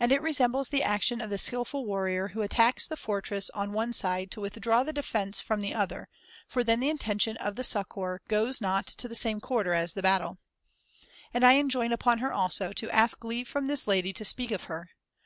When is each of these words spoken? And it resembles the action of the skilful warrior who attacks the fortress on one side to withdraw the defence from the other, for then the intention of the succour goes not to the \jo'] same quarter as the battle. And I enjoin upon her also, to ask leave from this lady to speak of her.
And 0.00 0.12
it 0.12 0.22
resembles 0.22 0.70
the 0.70 0.82
action 0.82 1.20
of 1.20 1.28
the 1.28 1.36
skilful 1.36 1.84
warrior 1.84 2.28
who 2.28 2.40
attacks 2.40 2.86
the 2.86 2.96
fortress 2.96 3.50
on 3.50 3.74
one 3.74 3.92
side 3.92 4.30
to 4.30 4.40
withdraw 4.40 4.82
the 4.82 4.94
defence 4.94 5.40
from 5.42 5.60
the 5.60 5.74
other, 5.74 6.08
for 6.48 6.64
then 6.64 6.80
the 6.80 6.88
intention 6.88 7.36
of 7.36 7.56
the 7.56 7.62
succour 7.62 8.22
goes 8.28 8.62
not 8.62 8.86
to 8.86 9.08
the 9.08 9.14
\jo'] 9.14 9.18
same 9.18 9.40
quarter 9.40 9.74
as 9.74 9.92
the 9.92 10.00
battle. 10.00 10.38
And 11.34 11.44
I 11.44 11.56
enjoin 11.60 11.92
upon 11.92 12.20
her 12.20 12.32
also, 12.32 12.72
to 12.72 12.90
ask 12.96 13.22
leave 13.24 13.46
from 13.46 13.66
this 13.66 13.86
lady 13.86 14.14
to 14.14 14.24
speak 14.24 14.52
of 14.52 14.64
her. 14.64 14.88